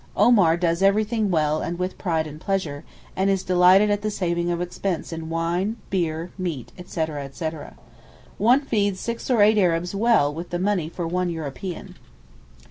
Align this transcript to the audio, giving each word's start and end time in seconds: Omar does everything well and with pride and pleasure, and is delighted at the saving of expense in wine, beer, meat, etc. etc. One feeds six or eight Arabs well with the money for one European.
Omar 0.17 0.57
does 0.57 0.81
everything 0.81 1.29
well 1.29 1.61
and 1.61 1.77
with 1.77 1.99
pride 1.99 2.25
and 2.25 2.41
pleasure, 2.41 2.83
and 3.15 3.29
is 3.29 3.43
delighted 3.43 3.91
at 3.91 4.01
the 4.01 4.09
saving 4.09 4.49
of 4.49 4.59
expense 4.59 5.13
in 5.13 5.29
wine, 5.29 5.75
beer, 5.91 6.31
meat, 6.39 6.71
etc. 6.75 7.23
etc. 7.23 7.75
One 8.39 8.61
feeds 8.61 8.99
six 8.99 9.29
or 9.29 9.43
eight 9.43 9.59
Arabs 9.59 9.93
well 9.93 10.33
with 10.33 10.49
the 10.49 10.57
money 10.57 10.89
for 10.89 11.05
one 11.05 11.29
European. 11.29 11.97